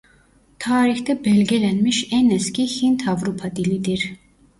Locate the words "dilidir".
3.55-4.13